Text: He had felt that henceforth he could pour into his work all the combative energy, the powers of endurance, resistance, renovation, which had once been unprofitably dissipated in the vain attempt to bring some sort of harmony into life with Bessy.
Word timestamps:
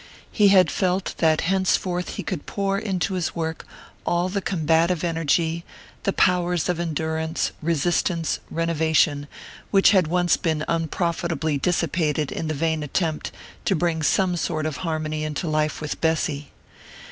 He 0.31 0.47
had 0.47 0.71
felt 0.71 1.13
that 1.19 1.41
henceforth 1.41 2.15
he 2.15 2.23
could 2.23 2.47
pour 2.47 2.79
into 2.79 3.13
his 3.13 3.35
work 3.35 3.67
all 4.03 4.29
the 4.29 4.41
combative 4.41 5.03
energy, 5.03 5.63
the 6.05 6.11
powers 6.11 6.67
of 6.67 6.79
endurance, 6.79 7.51
resistance, 7.61 8.39
renovation, 8.49 9.27
which 9.69 9.91
had 9.91 10.07
once 10.07 10.37
been 10.37 10.65
unprofitably 10.67 11.59
dissipated 11.59 12.31
in 12.31 12.47
the 12.47 12.55
vain 12.55 12.81
attempt 12.81 13.31
to 13.65 13.75
bring 13.75 14.01
some 14.01 14.35
sort 14.35 14.65
of 14.65 14.77
harmony 14.77 15.23
into 15.23 15.47
life 15.47 15.79
with 15.79 16.01
Bessy. 16.01 16.49